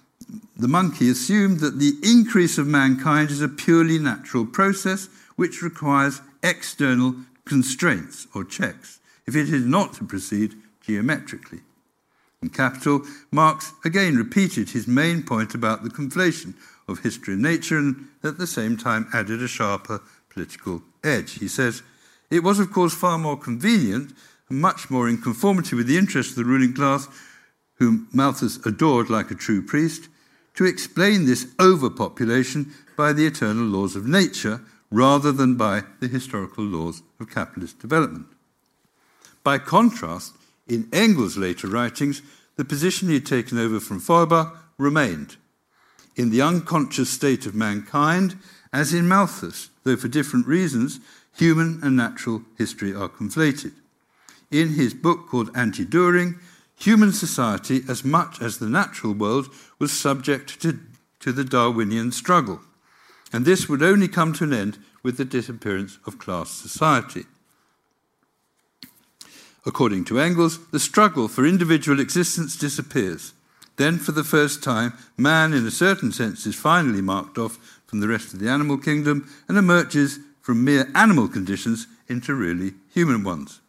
[0.57, 6.21] the monkey assumed that the increase of mankind is a purely natural process which requires
[6.43, 7.15] external
[7.45, 11.61] constraints or checks if it is not to proceed geometrically.
[12.43, 16.55] In Capital, Marx again repeated his main point about the conflation
[16.89, 21.39] of history and nature and at the same time added a sharper political edge.
[21.39, 21.83] He says,
[22.31, 24.13] It was, of course, far more convenient
[24.49, 27.09] and much more in conformity with the interests of the ruling class,
[27.75, 30.09] whom Malthus adored like a true priest,
[30.55, 34.61] to explain this overpopulation by the eternal laws of nature
[34.91, 38.27] rather than by the historical laws of capitalist development.
[39.43, 40.35] By contrast,
[40.69, 42.23] in Engels' later writings,
[42.57, 45.37] the position he had taken over from Feuerbach remained.
[46.17, 48.37] In the unconscious state of mankind,
[48.73, 51.01] as in Malthus, though for different reasons,
[51.37, 53.73] human and natural history are conflated.
[54.51, 56.39] In his book called Anti Dühring,
[56.81, 60.79] human society, as much as the natural world, was subject to,
[61.21, 62.61] to the Darwinian struggle.
[63.33, 67.25] And this would only come to an end with the disappearance of class society.
[69.67, 73.35] According to Engels, the struggle for individual existence disappears.
[73.77, 78.01] Then, for the first time, man, in a certain sense, is finally marked off from
[78.01, 83.23] the rest of the animal kingdom and emerges from mere animal conditions into really human
[83.23, 83.61] ones.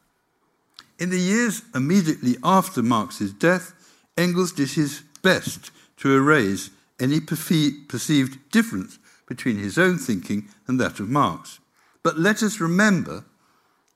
[1.02, 3.74] In the years immediately after Marx's death,
[4.16, 11.00] Engels did his best to erase any perceived difference between his own thinking and that
[11.00, 11.60] of Marx.
[12.04, 13.26] But let us remember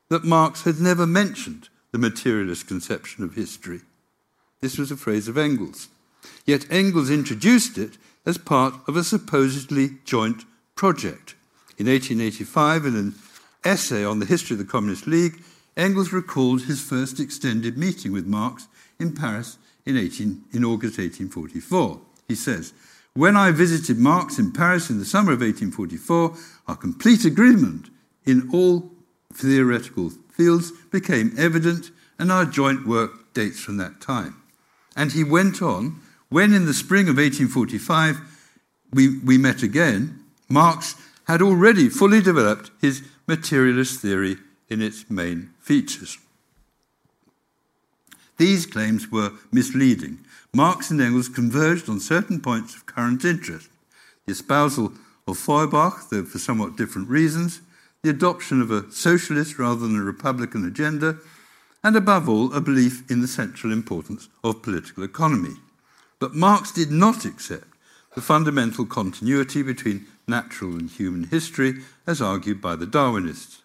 [0.09, 3.81] that Marx had never mentioned the materialist conception of history.
[4.61, 5.89] This was a phrase of Engels.
[6.43, 11.35] Yet Engels introduced it as part of a supposedly joint project.
[11.77, 13.15] In 1885, in an
[13.63, 15.43] essay on the history of the Communist League,
[15.77, 18.67] Engels recalled his first extended meeting with Marx
[18.99, 21.99] in Paris in, 18, in August 1844.
[22.27, 22.73] He says,
[23.13, 26.35] When I visited Marx in Paris in the summer of 1844,
[26.67, 27.89] our complete agreement
[28.25, 28.91] in all
[29.33, 34.41] theoretical fields became evident, and our joint work dates from that time.
[34.95, 38.19] And he went on, when in the spring of 1845
[38.93, 40.95] we, we met again, Marx
[41.27, 44.37] had already fully developed his materialist theory
[44.69, 46.17] in its main features.
[48.37, 50.19] These claims were misleading.
[50.53, 53.69] Marx and Engels converged on certain points of current interest
[54.25, 54.91] the espousal
[55.27, 57.61] of Feuerbach, though for somewhat different reasons,
[58.01, 61.17] the adoption of a socialist rather than a republican agenda,
[61.83, 65.55] and above all, a belief in the central importance of political economy.
[66.19, 67.67] But Marx did not accept
[68.15, 73.61] the fundamental continuity between natural and human history as argued by the Darwinists.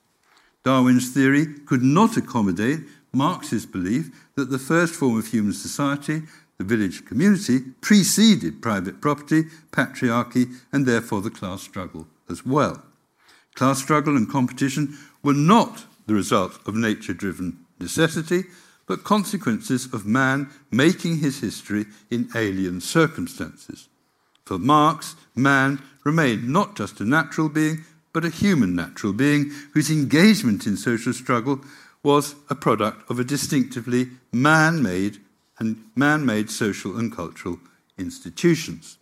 [0.65, 2.81] Darwin's theory could not accommodate
[3.13, 6.23] Marx's belief that the first form of human society,
[6.59, 12.83] the village community, preceded private property, patriarchy, and therefore the class struggle as well.
[13.55, 18.45] Class struggle and competition were not the result of nature driven necessity,
[18.87, 23.89] but consequences of man making his history in alien circumstances.
[24.45, 29.91] For Marx, man remained not just a natural being, but a human natural being whose
[29.91, 31.61] engagement in social struggle
[32.03, 35.19] was a product of a distinctively man made
[35.59, 37.59] and man made social and cultural
[37.99, 38.97] institutions.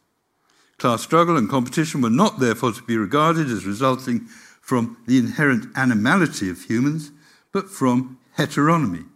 [0.79, 4.27] Class struggle and competition were not therefore to be regarded as resulting
[4.61, 7.11] from the inherent animality of humans,
[7.53, 9.07] but from heteronomy,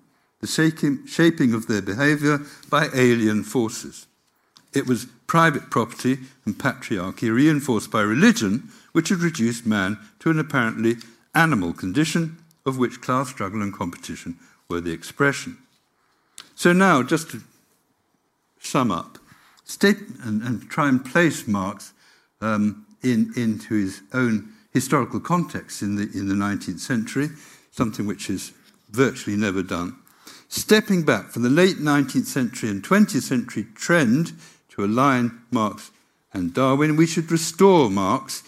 [0.40, 0.46] the
[1.06, 2.40] shaping of their behavior
[2.70, 4.06] by alien forces.
[4.72, 10.38] It was private property and patriarchy reinforced by religion which had reduced man to an
[10.38, 10.96] apparently
[11.34, 14.36] animal condition of which class struggle and competition
[14.68, 15.58] were the expression.
[16.54, 17.42] So now, just to
[18.60, 19.18] sum up,
[19.64, 21.92] state and, and try and place Marx
[22.40, 27.28] um, in, into his own historical context in the, in the 19th century,
[27.70, 28.52] something which is
[28.90, 29.96] virtually never done.
[30.48, 34.32] Stepping back from the late 19th century and 20th century trend
[34.68, 35.90] to align Marx
[36.32, 38.42] and Darwin, we should restore Marx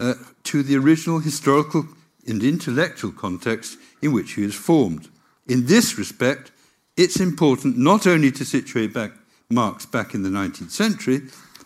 [0.00, 1.86] uh, to the original historical
[2.26, 5.08] and intellectual context in which he was formed.
[5.46, 6.50] In this respect,
[6.96, 9.12] it's important not only to situate back
[9.50, 11.22] Marx back in the 19th century,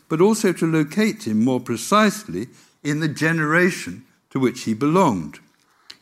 [0.08, 2.48] but also to locate him more precisely
[2.82, 5.40] in the generation to which he belonged.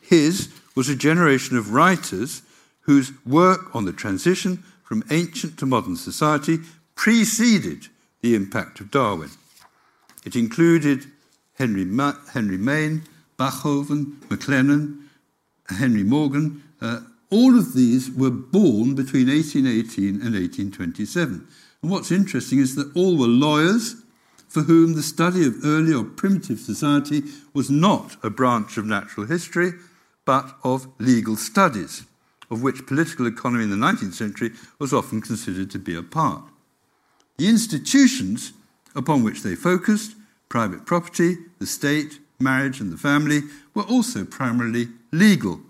[0.01, 2.43] His was a generation of writers
[2.81, 6.59] whose work on the transition from ancient to modern society
[6.95, 7.87] preceded
[8.21, 9.29] the impact of Darwin.
[10.25, 11.10] It included
[11.61, 13.03] Henry, Ma- Henry Maine,
[13.37, 15.03] Bachofen, McLennan,
[15.69, 16.63] Henry Morgan.
[16.81, 21.47] Uh, all of these were born between 1818 and 1827.
[21.83, 23.95] And what's interesting is that all were lawyers
[24.47, 27.21] for whom the study of early or primitive society
[27.53, 29.73] was not a branch of natural history,
[30.25, 32.05] but of legal studies,
[32.49, 34.49] of which political economy in the 19th century
[34.79, 36.43] was often considered to be a part.
[37.37, 38.51] The institutions
[38.95, 40.15] upon which they focused,
[40.51, 43.41] private property, the state, marriage, and the family,
[43.73, 45.61] were also primarily legal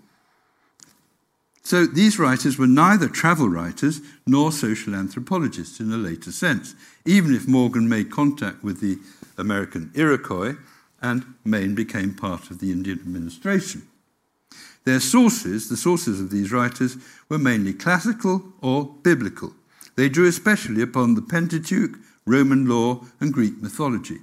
[1.62, 6.74] so these writers were neither travel writers nor social anthropologists in a later sense,
[7.04, 8.98] even if Morgan made contact with the
[9.38, 10.56] American Iroquois
[11.00, 13.82] and Maine became part of the Indian administration.
[14.84, 16.96] Their sources, the sources of these writers,
[17.28, 19.52] were mainly classical or biblical.
[19.94, 24.18] They drew especially upon the Pentateuch, Roman law, and Greek mythology.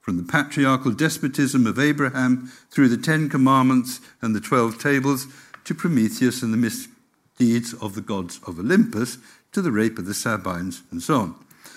[0.00, 5.26] From the patriarchal despotism of Abraham through the Ten Commandments and the Twelve Tables
[5.64, 9.18] to Prometheus and the misdeeds of the gods of Olympus,
[9.52, 11.34] to the rape of the Sabines, and so on.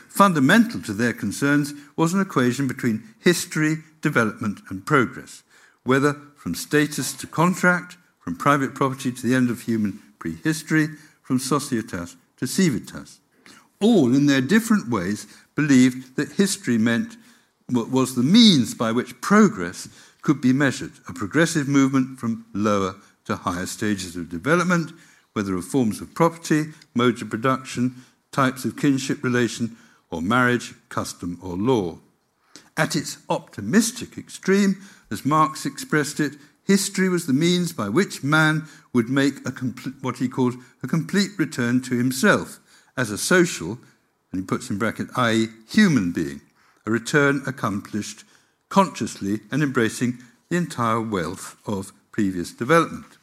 [0.07, 5.43] Fundamental to their concerns was an equation between history, development, and progress,
[5.84, 10.88] whether from status to contract, from private property to the end of human prehistory,
[11.24, 13.19] from societas to civitas.
[13.82, 17.17] All, in their different ways, believed that history meant
[17.74, 19.89] was the means by which progress
[20.21, 22.95] could be measured, a progressive movement from lower
[23.26, 24.91] to higher stages of development,
[25.34, 27.95] whether of forms of property, modes of production,
[28.32, 29.76] types of kinship relation,
[30.09, 31.97] or marriage, custom, or law.
[32.78, 36.34] At its optimistic extreme, as Marx expressed it,
[36.65, 39.51] history was the means by which man would make a
[40.01, 42.59] what he called a complete return to himself
[42.95, 43.80] as a social,
[44.32, 46.41] and he puts in bracket, i.e., human being,
[46.86, 48.23] a return accomplished
[48.69, 50.17] consciously and embracing
[50.49, 53.17] the entire wealth of previous development.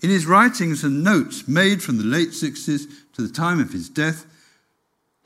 [0.00, 3.88] In his writings and notes made from the late 60s to the time of his
[3.88, 4.26] death,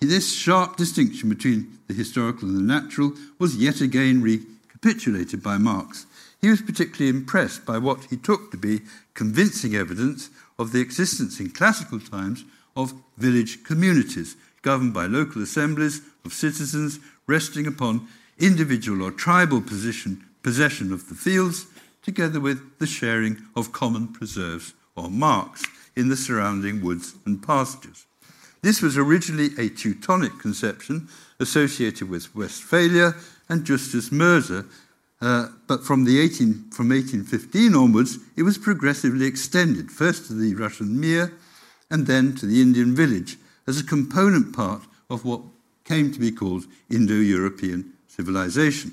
[0.00, 6.06] this sharp distinction between the historical and the natural was yet again recapitulated by Marx.
[6.40, 8.80] He was particularly impressed by what he took to be
[9.14, 16.00] convincing evidence of the existence in classical times of village communities governed by local assemblies
[16.24, 18.08] of citizens resting upon
[18.38, 21.66] individual or tribal position, possession of the fields
[22.02, 25.62] together with the sharing of common preserves or marks
[25.96, 28.06] in the surrounding woods and pastures.
[28.62, 31.08] This was originally a Teutonic conception
[31.40, 33.14] associated with Westphalia
[33.48, 34.66] and Justus Moser,
[35.20, 40.54] uh, but from, the 18, from 1815 onwards, it was progressively extended, first to the
[40.54, 41.32] Russian mir
[41.90, 45.42] and then to the Indian village, as a component part of what
[45.92, 48.92] came to be called Indo European civilization.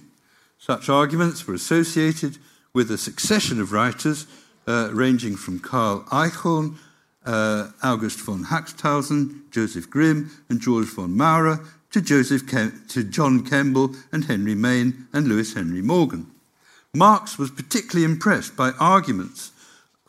[0.57, 2.37] Such arguments were associated
[2.73, 4.27] with a succession of writers
[4.67, 6.75] uh, ranging from Karl Eichhorn,
[7.25, 13.45] uh, August von Haxthausen, Joseph Grimm, and George von Maurer, to, Joseph Kem- to John
[13.45, 16.29] Kemble and Henry Maine and Lewis Henry Morgan.
[16.93, 19.53] Marx was particularly impressed by arguments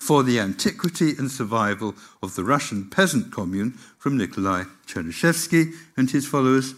[0.01, 6.27] for the antiquity and survival of the Russian peasant commune from Nikolai Chernyshevsky and his
[6.27, 6.75] followers,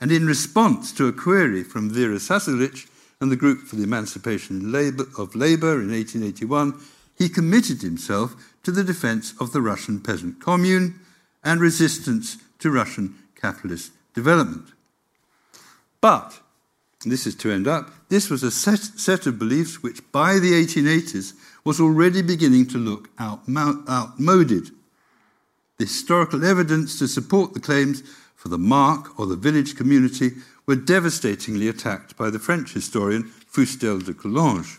[0.00, 2.88] and in response to a query from Vera Zasulich
[3.20, 4.74] and the Group for the Emancipation
[5.18, 6.80] of Labour in 1881,
[7.16, 10.98] he committed himself to the defence of the Russian peasant commune
[11.44, 14.72] and resistance to Russian capitalist development.
[16.00, 16.40] But,
[17.04, 20.52] this is to end up, this was a set, set of beliefs which by the
[20.52, 24.70] 1880s was already beginning to look outmoded.
[25.78, 28.02] The historical evidence to support the claims
[28.34, 30.32] for the mark or the village community
[30.66, 34.78] were devastatingly attacked by the French historian Fustel de Coulanges.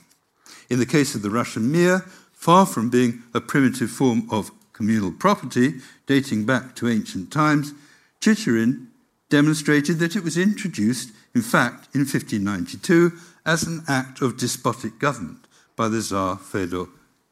[0.69, 5.11] In the case of the Russian mir, far from being a primitive form of communal
[5.11, 5.75] property
[6.07, 7.73] dating back to ancient times,
[8.19, 8.87] Chicherin
[9.29, 13.13] demonstrated that it was introduced, in fact, in 1592
[13.45, 15.42] as an act of despotic government
[15.75, 16.85] by the Tsar Fedor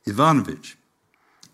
[0.05, 0.75] Ivanovich.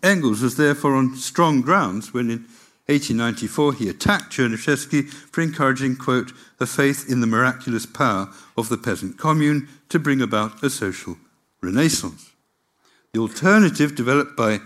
[0.02, 2.46] Engels was therefore on strong grounds when in
[2.86, 8.78] 1894 he attacked Chernyshevsky for encouraging, quote, a faith in the miraculous power of the
[8.78, 11.16] peasant commune to bring about a social
[11.60, 12.32] renaissance.
[13.12, 14.60] The alternative developed by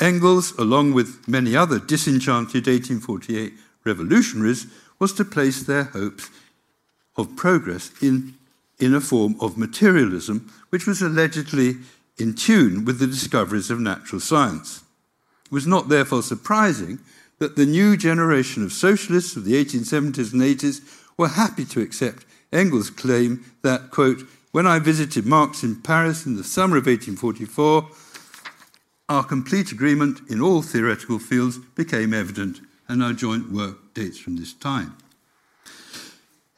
[0.00, 3.54] Engels, along with many other disenchanted 1848
[3.84, 4.66] revolutionaries,
[4.98, 6.30] was to place their hopes
[7.16, 8.34] of progress in,
[8.78, 11.76] in a form of materialism which was allegedly
[12.18, 14.82] in tune with the discoveries of natural science.
[15.46, 16.98] It was not therefore surprising
[17.38, 22.24] that the new generation of socialists of the 1870s and 80s were happy to accept
[22.52, 24.22] Engels' claim that, quote,
[24.52, 27.88] when I visited Marx in Paris in the summer of 1844,
[29.08, 34.36] our complete agreement in all theoretical fields became evident, and our joint work dates from
[34.36, 34.96] this time.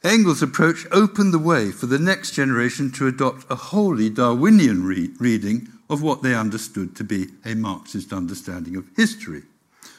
[0.07, 5.09] Engels' approach opened the way for the next generation to adopt a wholly Darwinian re-
[5.19, 9.43] reading of what they understood to be a Marxist understanding of history.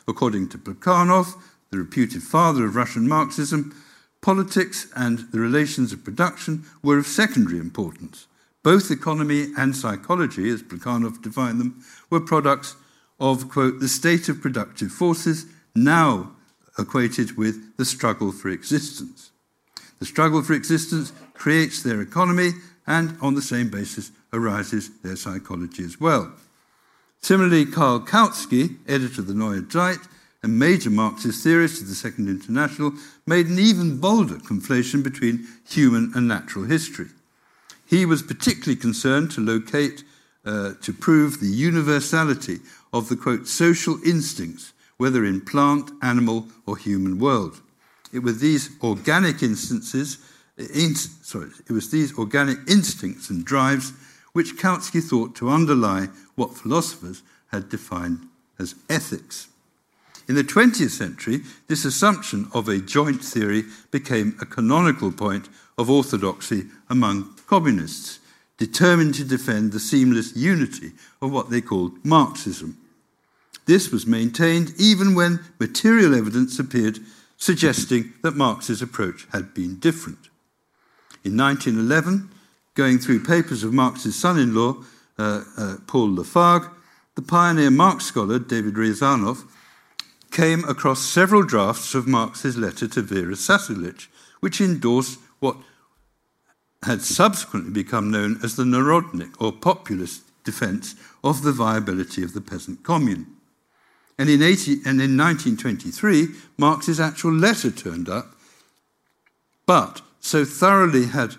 [0.06, 1.34] According to Plekhanov,
[1.70, 3.74] the reputed father of Russian Marxism,
[4.22, 8.26] politics and the relations of production were of secondary importance.
[8.62, 12.76] Both economy and psychology, as Plekhanov defined them, were products
[13.20, 16.32] of, quote, the state of productive forces now
[16.78, 19.32] equated with the struggle for existence.
[19.98, 22.52] The struggle for existence creates their economy,
[22.86, 26.32] and on the same basis arises their psychology as well.
[27.20, 29.98] Similarly, Karl Kautsky, editor of the Neue Zeit
[30.42, 32.92] and major Marxist theorist of the Second International,
[33.26, 37.08] made an even bolder conflation between human and natural history.
[37.84, 40.04] He was particularly concerned to locate,
[40.44, 42.58] uh, to prove the universality
[42.92, 47.60] of the quote, social instincts, whether in plant, animal, or human world.
[48.12, 50.18] It was these organic instances,
[50.56, 53.92] in, sorry, it was these organic instincts and drives
[54.32, 58.26] which Kautsky thought to underlie what philosophers had defined
[58.58, 59.48] as ethics.
[60.28, 65.48] In the 20th century, this assumption of a joint theory became a canonical point
[65.78, 68.18] of orthodoxy among communists,
[68.58, 70.92] determined to defend the seamless unity
[71.22, 72.76] of what they called Marxism.
[73.66, 76.98] This was maintained even when material evidence appeared
[77.38, 80.28] suggesting that Marx's approach had been different.
[81.24, 82.30] In 1911,
[82.74, 84.76] going through papers of Marx's son in law,
[85.18, 86.70] uh, uh, Paul Lafargue,
[87.14, 89.44] the pioneer Marx scholar David Riazanov
[90.30, 94.08] came across several drafts of Marx's letter to Vera Zasulich,
[94.40, 95.56] which endorsed what
[96.84, 102.40] had subsequently become known as the Narodnik or populist defense of the viability of the
[102.40, 103.37] peasant commune.
[104.18, 108.34] And in, 80, and in 1923, Marx's actual letter turned up.
[109.64, 111.36] But so thoroughly had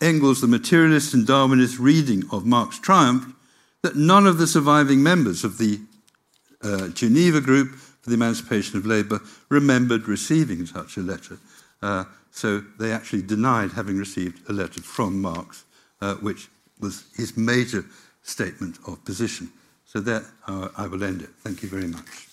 [0.00, 3.34] Engels, the materialist and Darwinist reading of Marx triumphed
[3.82, 5.80] that none of the surviving members of the
[6.62, 11.38] uh, Geneva Group for the Emancipation of Labour remembered receiving such a letter.
[11.82, 15.64] Uh, so they actually denied having received a letter from Marx,
[16.00, 16.48] uh, which
[16.78, 17.84] was his major
[18.22, 19.50] statement of position.
[19.88, 21.30] So there uh, I will end it.
[21.42, 22.27] Thank you very much.